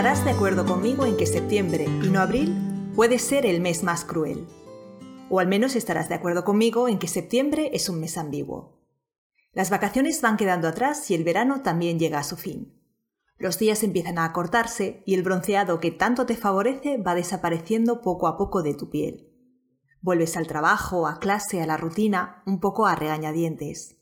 [0.00, 2.56] estarás de acuerdo conmigo en que septiembre y no abril
[2.96, 4.46] puede ser el mes más cruel.
[5.28, 8.80] O al menos estarás de acuerdo conmigo en que septiembre es un mes ambiguo.
[9.52, 12.80] Las vacaciones van quedando atrás y el verano también llega a su fin.
[13.36, 18.26] Los días empiezan a acortarse y el bronceado que tanto te favorece va desapareciendo poco
[18.26, 19.28] a poco de tu piel.
[20.00, 23.98] Vuelves al trabajo, a clase, a la rutina, un poco a regañadientes.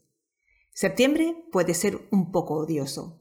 [0.72, 3.18] Septiembre puede ser un poco odioso.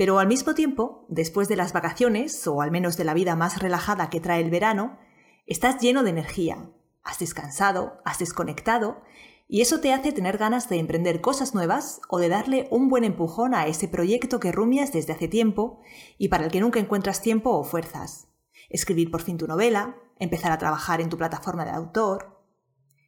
[0.00, 3.58] Pero al mismo tiempo, después de las vacaciones, o al menos de la vida más
[3.58, 4.98] relajada que trae el verano,
[5.44, 6.70] estás lleno de energía,
[7.02, 9.02] has descansado, has desconectado,
[9.46, 13.04] y eso te hace tener ganas de emprender cosas nuevas o de darle un buen
[13.04, 15.82] empujón a ese proyecto que rumias desde hace tiempo
[16.16, 18.26] y para el que nunca encuentras tiempo o fuerzas.
[18.70, 22.40] Escribir por fin tu novela, empezar a trabajar en tu plataforma de autor.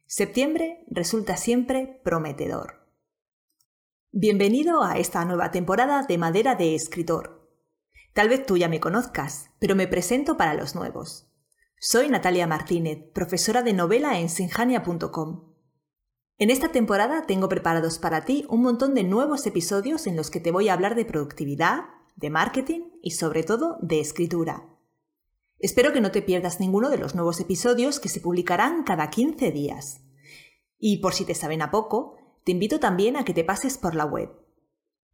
[0.05, 2.82] Septiembre resulta siempre prometedor.
[4.15, 7.49] Bienvenido a esta nueva temporada de Madera de Escritor.
[8.13, 11.31] Tal vez tú ya me conozcas, pero me presento para los nuevos.
[11.79, 15.55] Soy Natalia Martínez, profesora de novela en sinjania.com.
[16.37, 20.39] En esta temporada tengo preparados para ti un montón de nuevos episodios en los que
[20.39, 24.69] te voy a hablar de productividad, de marketing y sobre todo de escritura.
[25.57, 29.51] Espero que no te pierdas ninguno de los nuevos episodios que se publicarán cada 15
[29.51, 30.01] días.
[30.77, 33.95] Y por si te saben a poco, te invito también a que te pases por
[33.95, 34.29] la web.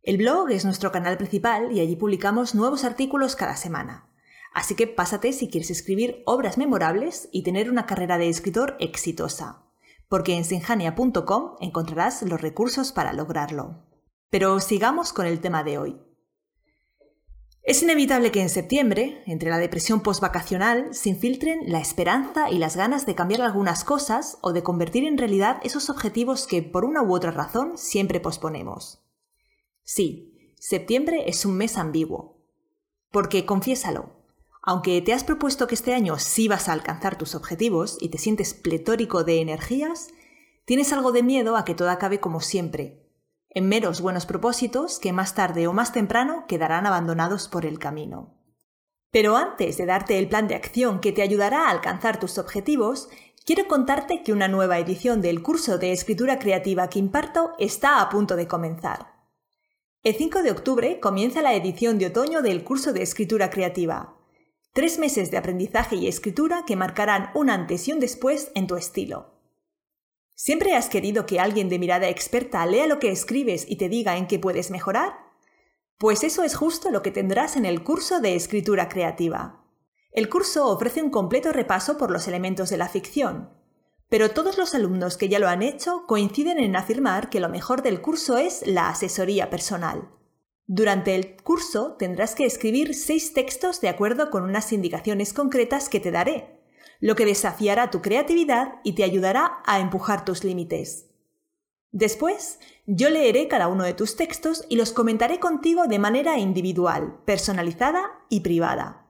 [0.01, 4.09] El blog es nuestro canal principal y allí publicamos nuevos artículos cada semana.
[4.53, 9.63] Así que pásate si quieres escribir obras memorables y tener una carrera de escritor exitosa,
[10.07, 13.85] porque en sinjania.com encontrarás los recursos para lograrlo.
[14.31, 16.08] Pero sigamos con el tema de hoy.
[17.69, 22.75] Es inevitable que en septiembre, entre la depresión postvacacional, se infiltren la esperanza y las
[22.75, 27.03] ganas de cambiar algunas cosas o de convertir en realidad esos objetivos que por una
[27.03, 29.03] u otra razón siempre posponemos.
[29.83, 32.41] Sí, septiembre es un mes ambiguo.
[33.11, 34.15] Porque, confiésalo,
[34.63, 38.17] aunque te has propuesto que este año sí vas a alcanzar tus objetivos y te
[38.17, 40.07] sientes pletórico de energías,
[40.65, 42.98] tienes algo de miedo a que todo acabe como siempre,
[43.49, 48.35] en meros buenos propósitos que más tarde o más temprano quedarán abandonados por el camino.
[49.11, 53.09] Pero antes de darte el plan de acción que te ayudará a alcanzar tus objetivos,
[53.45, 58.09] quiero contarte que una nueva edición del curso de escritura creativa que imparto está a
[58.09, 59.19] punto de comenzar.
[60.03, 64.15] El 5 de octubre comienza la edición de otoño del curso de escritura creativa.
[64.71, 68.75] Tres meses de aprendizaje y escritura que marcarán un antes y un después en tu
[68.75, 69.38] estilo.
[70.41, 74.15] ¿Siempre has querido que alguien de mirada experta lea lo que escribes y te diga
[74.15, 75.11] en qué puedes mejorar?
[75.97, 79.65] Pues eso es justo lo que tendrás en el curso de escritura creativa.
[80.13, 83.49] El curso ofrece un completo repaso por los elementos de la ficción,
[84.07, 87.81] pero todos los alumnos que ya lo han hecho coinciden en afirmar que lo mejor
[87.81, 90.09] del curso es la asesoría personal.
[90.67, 95.99] Durante el curso tendrás que escribir seis textos de acuerdo con unas indicaciones concretas que
[95.99, 96.58] te daré,
[96.99, 101.07] lo que desafiará tu creatividad y te ayudará a empujar tus límites.
[101.91, 107.19] Después, yo leeré cada uno de tus textos y los comentaré contigo de manera individual,
[107.25, 109.07] personalizada y privada.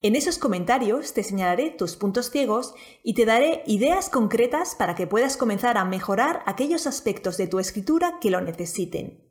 [0.00, 5.06] En esos comentarios te señalaré tus puntos ciegos y te daré ideas concretas para que
[5.06, 9.24] puedas comenzar a mejorar aquellos aspectos de tu escritura que lo necesiten.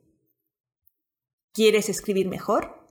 [1.52, 2.83] ¿Quieres escribir mejor?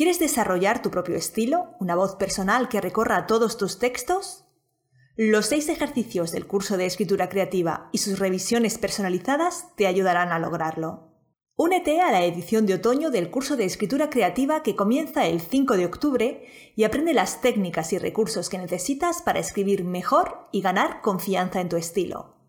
[0.00, 4.46] ¿Quieres desarrollar tu propio estilo, una voz personal que recorra todos tus textos?
[5.14, 10.38] Los seis ejercicios del curso de escritura creativa y sus revisiones personalizadas te ayudarán a
[10.38, 11.12] lograrlo.
[11.54, 15.76] Únete a la edición de otoño del curso de escritura creativa que comienza el 5
[15.76, 21.02] de octubre y aprende las técnicas y recursos que necesitas para escribir mejor y ganar
[21.02, 22.39] confianza en tu estilo.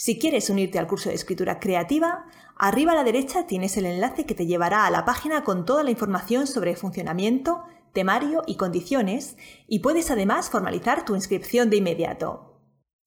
[0.00, 2.24] Si quieres unirte al curso de escritura creativa,
[2.56, 5.82] arriba a la derecha tienes el enlace que te llevará a la página con toda
[5.82, 12.62] la información sobre funcionamiento, temario y condiciones, y puedes además formalizar tu inscripción de inmediato.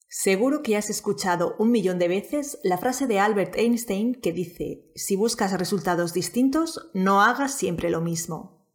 [0.06, 4.92] Seguro que has escuchado un millón de veces la frase de Albert Einstein que dice,
[4.94, 8.68] si buscas resultados distintos, no hagas siempre lo mismo.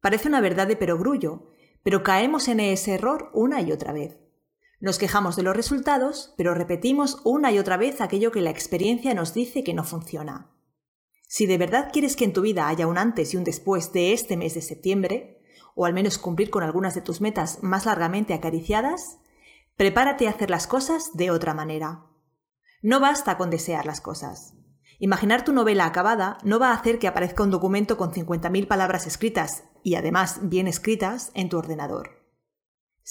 [0.00, 1.50] Parece una verdad de perogrullo,
[1.82, 4.19] pero caemos en ese error una y otra vez.
[4.80, 9.12] Nos quejamos de los resultados, pero repetimos una y otra vez aquello que la experiencia
[9.12, 10.50] nos dice que no funciona.
[11.28, 14.14] Si de verdad quieres que en tu vida haya un antes y un después de
[14.14, 15.42] este mes de septiembre,
[15.74, 19.18] o al menos cumplir con algunas de tus metas más largamente acariciadas,
[19.76, 22.06] prepárate a hacer las cosas de otra manera.
[22.82, 24.54] No basta con desear las cosas.
[24.98, 29.06] Imaginar tu novela acabada no va a hacer que aparezca un documento con 50.000 palabras
[29.06, 32.19] escritas, y además bien escritas, en tu ordenador.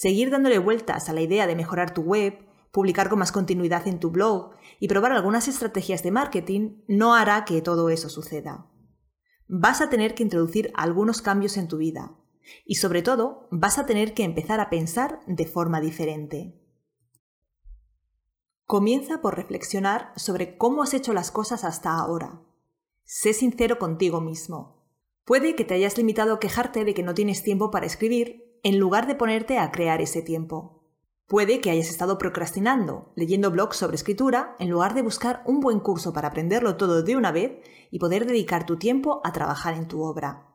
[0.01, 3.99] Seguir dándole vueltas a la idea de mejorar tu web, publicar con más continuidad en
[3.99, 8.71] tu blog y probar algunas estrategias de marketing no hará que todo eso suceda.
[9.49, 12.15] Vas a tener que introducir algunos cambios en tu vida,
[12.65, 16.57] Y sobre todo, vas a tener que empezar a pensar de forma diferente.
[18.65, 22.39] Comienza por reflexionar sobre cómo has hecho las cosas hasta ahora.
[23.03, 24.81] Sé sincero contigo mismo.
[25.25, 28.79] Puede que te hayas limitado a quejarte de que no tienes tiempo para escribir en
[28.79, 30.83] lugar de ponerte a crear ese tiempo.
[31.27, 35.79] Puede que hayas estado procrastinando, leyendo blogs sobre escritura, en lugar de buscar un buen
[35.79, 37.59] curso para aprenderlo todo de una vez
[37.91, 40.47] y poder dedicar tu tiempo a trabajar en tu obra.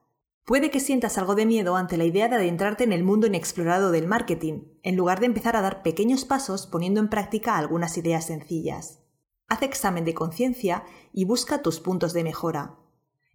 [0.45, 3.93] Puede que sientas algo de miedo ante la idea de adentrarte en el mundo inexplorado
[3.93, 8.27] del marketing, en lugar de empezar a dar pequeños pasos poniendo en práctica algunas ideas
[8.27, 8.99] sencillas.
[9.47, 12.77] Haz examen de conciencia y busca tus puntos de mejora.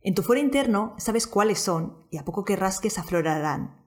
[0.02, 3.79] En tu foro interno sabes cuáles son y a poco que rasques aflorarán.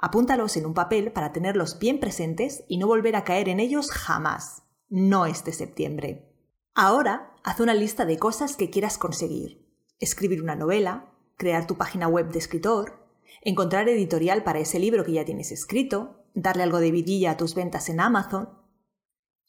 [0.00, 3.90] Apúntalos en un papel para tenerlos bien presentes y no volver a caer en ellos
[3.90, 4.62] jamás.
[4.88, 6.34] No este septiembre.
[6.74, 9.68] Ahora haz una lista de cosas que quieras conseguir.
[9.98, 13.06] Escribir una novela, crear tu página web de escritor,
[13.42, 17.54] encontrar editorial para ese libro que ya tienes escrito, darle algo de vidilla a tus
[17.54, 18.48] ventas en Amazon.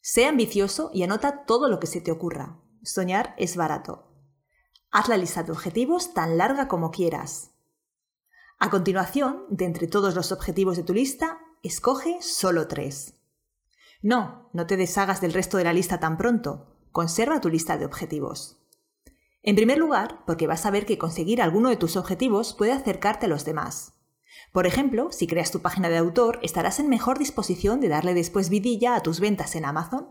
[0.00, 2.60] Sé ambicioso y anota todo lo que se te ocurra.
[2.82, 4.12] Soñar es barato.
[4.90, 7.52] Haz la lista de objetivos tan larga como quieras.
[8.64, 13.14] A continuación, de entre todos los objetivos de tu lista, escoge solo tres.
[14.02, 16.76] No, no te deshagas del resto de la lista tan pronto.
[16.92, 18.62] Conserva tu lista de objetivos.
[19.42, 23.26] En primer lugar, porque vas a ver que conseguir alguno de tus objetivos puede acercarte
[23.26, 23.94] a los demás.
[24.52, 28.48] Por ejemplo, si creas tu página de autor, estarás en mejor disposición de darle después
[28.48, 30.06] vidilla a tus ventas en Amazon.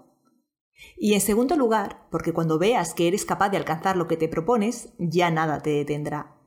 [0.98, 4.28] Y en segundo lugar, porque cuando veas que eres capaz de alcanzar lo que te
[4.28, 6.41] propones, ya nada te detendrá.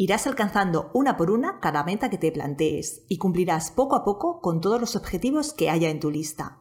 [0.00, 4.40] Irás alcanzando una por una cada meta que te plantees y cumplirás poco a poco
[4.40, 6.60] con todos los objetivos que haya en tu lista.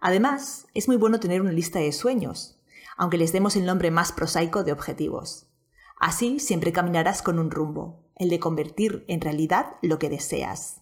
[0.00, 2.60] Además, es muy bueno tener una lista de sueños,
[2.96, 5.46] aunque les demos el nombre más prosaico de objetivos.
[6.00, 10.80] Así siempre caminarás con un rumbo, el de convertir en realidad lo que deseas.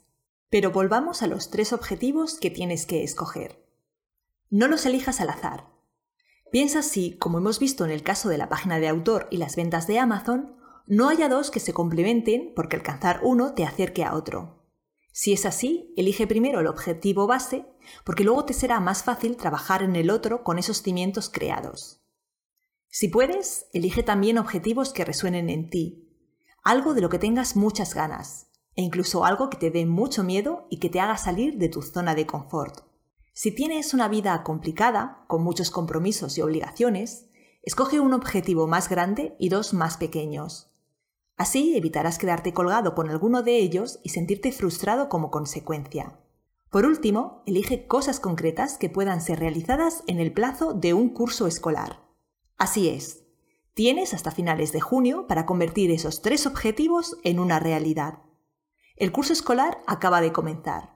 [0.49, 3.62] Pero volvamos a los tres objetivos que tienes que escoger.
[4.49, 5.67] No los elijas al azar.
[6.50, 9.56] Piensa si, como hemos visto en el caso de la página de autor y las
[9.56, 14.15] ventas de Amazon, no haya dos que se complementen porque alcanzar uno te acerque a
[14.15, 14.65] otro.
[15.13, 17.67] Si es así, elige primero el objetivo base,
[18.05, 22.03] porque luego te será más fácil trabajar en el otro con esos cimientos creados.
[22.89, 26.11] Si puedes, elige también objetivos que resuenen en ti,
[26.63, 30.67] algo de lo que tengas muchas ganas, e incluso algo que te dé mucho miedo
[30.69, 32.85] y que te haga salir de tu zona de confort.
[33.33, 37.31] Si tienes una vida complicada, con muchos compromisos y obligaciones,
[37.63, 40.74] escoge un objetivo más grande y dos más pequeños.
[41.37, 46.21] Así evitarás quedarte colgado con alguno de ellos y sentirte frustrado como consecuencia.
[46.71, 51.47] Por último, elige cosas concretas que puedan ser realizadas en el plazo de un curso
[51.47, 52.01] escolar.
[52.57, 53.25] Así es,
[53.75, 58.21] tienes hasta finales de junio para convertir esos tres objetivos en una realidad.
[58.97, 60.95] El curso escolar acaba de comenzar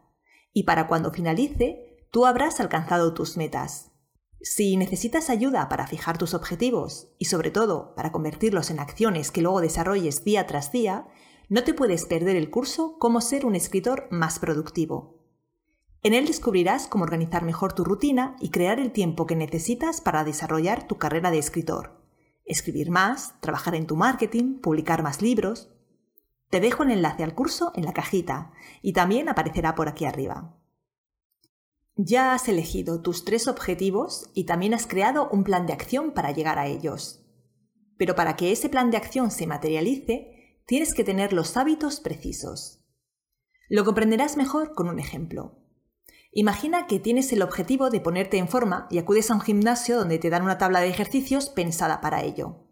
[0.52, 3.93] y para cuando finalice, tú habrás alcanzado tus metas.
[4.40, 9.43] Si necesitas ayuda para fijar tus objetivos y sobre todo para convertirlos en acciones que
[9.43, 11.08] luego desarrolles día tras día,
[11.49, 15.19] no te puedes perder el curso Cómo ser un escritor más productivo.
[16.02, 20.23] En él descubrirás cómo organizar mejor tu rutina y crear el tiempo que necesitas para
[20.23, 22.00] desarrollar tu carrera de escritor.
[22.44, 25.71] Escribir más, trabajar en tu marketing, publicar más libros.
[26.50, 30.54] Te dejo el enlace al curso en la cajita y también aparecerá por aquí arriba.
[32.00, 36.31] Ya has elegido tus tres objetivos y también has creado un plan de acción para
[36.31, 37.25] llegar a ellos.
[37.97, 42.85] Pero para que ese plan de acción se materialice, tienes que tener los hábitos precisos.
[43.69, 45.59] Lo comprenderás mejor con un ejemplo.
[46.31, 50.21] Imagina que tienes el objetivo de ponerte en forma y acudes a un gimnasio donde
[50.21, 52.69] te dan una tabla de ejercicios pensada para ello.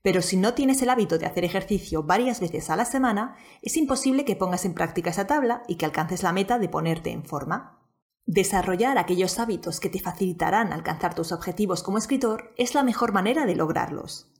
[0.00, 3.76] Pero si no tienes el hábito de hacer ejercicio varias veces a la semana, es
[3.76, 7.26] imposible que pongas en práctica esa tabla y que alcances la meta de ponerte en
[7.26, 7.83] forma.
[8.26, 13.44] Desarrollar aquellos hábitos que te facilitarán alcanzar tus objetivos como escritor es la mejor manera
[13.44, 14.30] de lograrlos.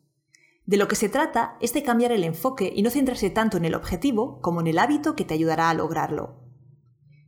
[0.64, 3.66] De lo que se trata es de cambiar el enfoque y no centrarse tanto en
[3.66, 6.40] el objetivo como en el hábito que te ayudará a lograrlo.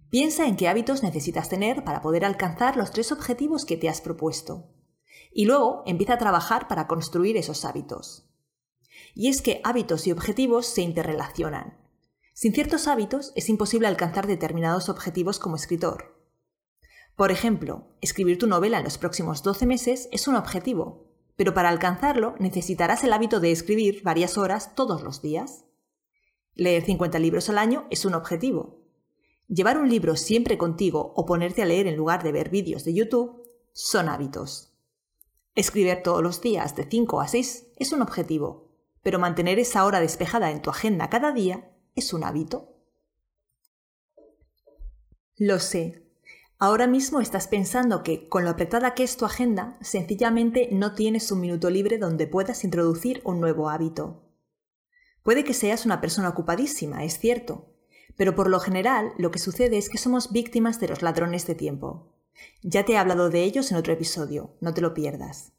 [0.08, 4.00] Piensa en qué hábitos necesitas tener para poder alcanzar los tres objetivos que te has
[4.00, 4.70] propuesto.
[5.30, 8.30] Y luego empieza a trabajar para construir esos hábitos.
[9.14, 11.76] Y es que hábitos y objetivos se interrelacionan.
[12.32, 16.15] Sin ciertos hábitos es imposible alcanzar determinados objetivos como escritor.
[17.16, 21.70] Por ejemplo, escribir tu novela en los próximos 12 meses es un objetivo, pero para
[21.70, 25.64] alcanzarlo necesitarás el hábito de escribir varias horas todos los días.
[26.54, 28.86] Leer 50 libros al año es un objetivo,
[29.48, 32.94] Llevar un libro siempre contigo o ponerte a leer en lugar de ver vídeos de
[32.94, 34.72] YouTube son hábitos.
[35.54, 40.00] Escribir todos los días de 5 a 6 es un objetivo, pero mantener esa hora
[40.00, 42.74] despejada en tu agenda cada día es un hábito.
[45.36, 46.05] Lo sé.
[46.58, 51.30] Ahora mismo estás pensando que, con lo apretada que es tu agenda, sencillamente no tienes
[51.30, 54.22] un minuto libre donde puedas introducir un nuevo hábito.
[55.22, 57.74] Puede que seas una persona ocupadísima, es cierto,
[58.16, 61.54] pero por lo general lo que sucede es que somos víctimas de los ladrones de
[61.54, 62.14] tiempo.
[62.62, 65.52] Ya te he hablado de ellos en otro episodio, no te lo pierdas.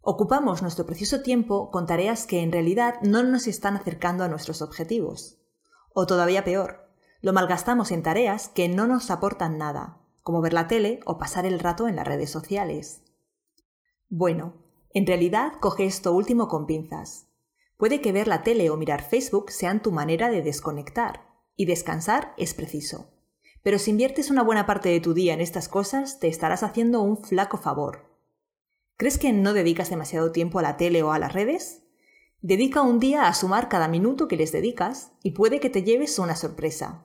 [0.00, 4.62] Ocupamos nuestro precioso tiempo con tareas que en realidad no nos están acercando a nuestros
[4.62, 5.38] objetivos.
[5.92, 6.88] O todavía peor,
[7.20, 11.46] lo malgastamos en tareas que no nos aportan nada, como ver la tele o pasar
[11.46, 13.02] el rato en las redes sociales.
[14.08, 14.54] Bueno,
[14.90, 17.28] en realidad coge esto último con pinzas.
[17.76, 22.34] Puede que ver la tele o mirar Facebook sean tu manera de desconectar, y descansar
[22.38, 23.12] es preciso.
[23.62, 27.02] Pero si inviertes una buena parte de tu día en estas cosas, te estarás haciendo
[27.02, 28.10] un flaco favor.
[28.96, 31.82] ¿Crees que no dedicas demasiado tiempo a la tele o a las redes?
[32.40, 36.18] Dedica un día a sumar cada minuto que les dedicas y puede que te lleves
[36.18, 37.04] una sorpresa.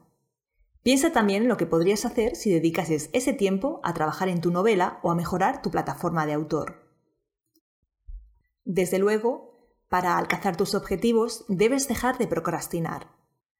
[0.83, 4.51] Piensa también en lo que podrías hacer si dedicases ese tiempo a trabajar en tu
[4.51, 6.89] novela o a mejorar tu plataforma de autor.
[8.63, 9.49] Desde luego,
[9.89, 13.07] para alcanzar tus objetivos debes dejar de procrastinar.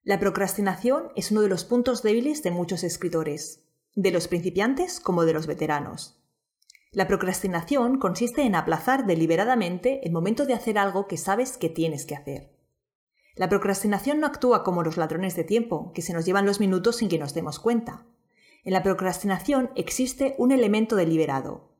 [0.03, 3.63] La procrastinación es uno de los puntos débiles de muchos escritores,
[3.95, 6.15] de los principiantes como de los veteranos.
[6.91, 12.05] La procrastinación consiste en aplazar deliberadamente el momento de hacer algo que sabes que tienes
[12.05, 12.58] que hacer.
[13.39, 16.98] La procrastinación no actúa como los ladrones de tiempo, que se nos llevan los minutos
[16.98, 18.05] sin que nos demos cuenta.
[18.65, 21.72] En la procrastinación existe un elemento deliberado.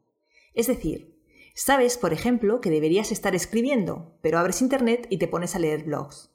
[0.54, 1.20] Es decir,
[1.54, 5.84] sabes, por ejemplo, que deberías estar escribiendo, pero abres Internet y te pones a leer
[5.84, 6.32] blogs.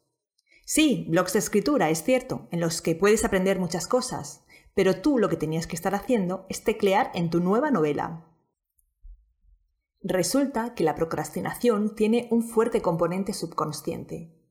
[0.67, 5.19] Sí, blogs de escritura, es cierto, en los que puedes aprender muchas cosas, pero tú
[5.19, 8.27] lo que tenías que estar haciendo es teclear en tu nueva novela,
[10.07, 14.44] Resulta que la procrastinación tiene un fuerte componente subconsciente.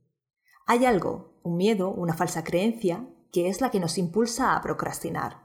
[0.65, 5.43] Hay algo, un miedo, una falsa creencia, que es la que nos impulsa a procrastinar.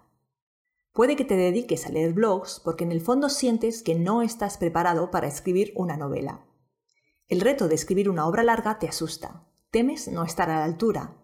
[0.93, 4.59] Puede que te dediques a leer blogs porque en el fondo sientes que no estás
[4.59, 6.45] preparado para escribir una novela.
[7.29, 9.47] El reto de escribir una obra larga te asusta.
[9.71, 11.17] Temes no estar a la altura.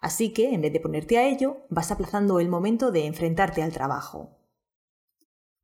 [0.00, 3.72] Así que, en vez de ponerte a ello, vas aplazando el momento de enfrentarte al
[3.72, 4.38] trabajo.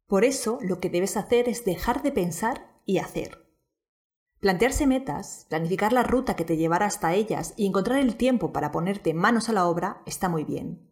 [0.06, 3.45] Por eso, lo que debes hacer es dejar de pensar y hacer.
[4.46, 8.70] Plantearse metas, planificar la ruta que te llevará hasta ellas y encontrar el tiempo para
[8.70, 10.88] ponerte manos a la obra está muy bien.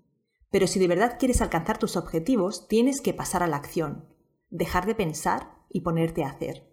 [0.51, 4.09] Pero si de verdad quieres alcanzar tus objetivos, tienes que pasar a la acción,
[4.51, 6.69] dejar de pensar y ponerte a hacer.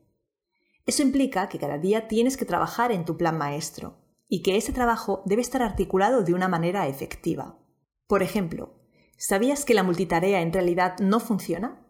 [0.88, 4.73] Eso implica que cada día tienes que trabajar en tu plan maestro y que ese
[4.73, 7.59] trabajo debe estar articulado de una manera efectiva.
[8.07, 8.73] Por ejemplo,
[9.19, 11.85] ¿sabías que la multitarea en realidad no funciona?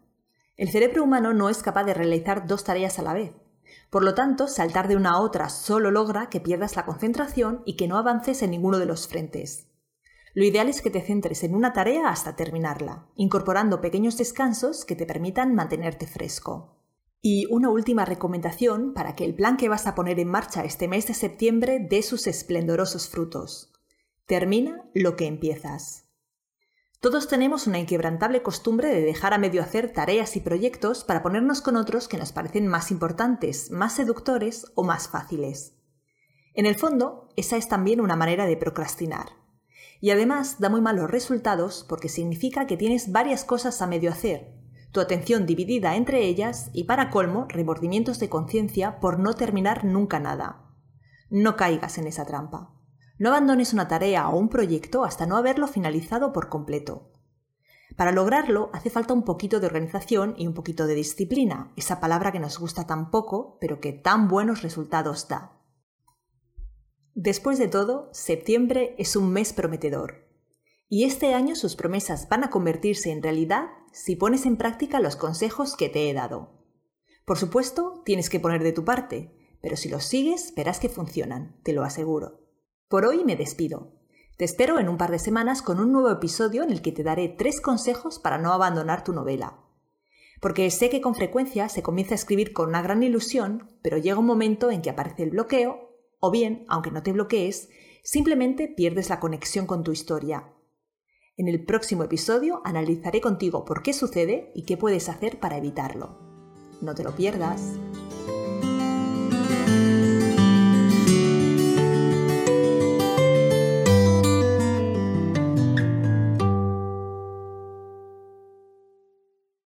[0.58, 3.32] El cerebro humano no es capaz de realizar dos tareas a la vez.
[3.90, 7.76] Por lo tanto, saltar de una a otra solo logra que pierdas la concentración y
[7.76, 9.68] que no avances en ninguno de los frentes.
[10.34, 14.96] Lo ideal es que te centres en una tarea hasta terminarla, incorporando pequeños descansos que
[14.96, 16.78] te permitan mantenerte fresco.
[17.20, 20.88] Y una última recomendación para que el plan que vas a poner en marcha este
[20.88, 23.72] mes de septiembre dé sus esplendorosos frutos.
[24.26, 26.06] Termina lo que empiezas.
[27.02, 31.60] Todos tenemos una inquebrantable costumbre de dejar a medio hacer tareas y proyectos para ponernos
[31.60, 35.74] con otros que nos parecen más importantes, más seductores o más fáciles.
[36.54, 39.30] En el fondo, esa es también una manera de procrastinar.
[40.00, 44.54] Y además da muy malos resultados porque significa que tienes varias cosas a medio hacer,
[44.92, 50.20] tu atención dividida entre ellas y para colmo remordimientos de conciencia por no terminar nunca
[50.20, 50.70] nada.
[51.30, 52.76] No caigas en esa trampa.
[53.22, 57.12] No abandones una tarea o un proyecto hasta no haberlo finalizado por completo.
[57.96, 62.32] Para lograrlo hace falta un poquito de organización y un poquito de disciplina, esa palabra
[62.32, 65.52] que nos gusta tan poco, pero que tan buenos resultados da.
[67.14, 70.26] Después de todo, septiembre es un mes prometedor.
[70.88, 75.14] Y este año sus promesas van a convertirse en realidad si pones en práctica los
[75.14, 76.64] consejos que te he dado.
[77.24, 81.60] Por supuesto, tienes que poner de tu parte, pero si los sigues verás que funcionan,
[81.62, 82.41] te lo aseguro.
[82.92, 83.90] Por hoy me despido.
[84.36, 87.02] Te espero en un par de semanas con un nuevo episodio en el que te
[87.02, 89.60] daré tres consejos para no abandonar tu novela.
[90.42, 94.18] Porque sé que con frecuencia se comienza a escribir con una gran ilusión, pero llega
[94.18, 95.88] un momento en que aparece el bloqueo,
[96.20, 97.70] o bien, aunque no te bloquees,
[98.04, 100.52] simplemente pierdes la conexión con tu historia.
[101.38, 106.18] En el próximo episodio analizaré contigo por qué sucede y qué puedes hacer para evitarlo.
[106.82, 107.62] No te lo pierdas.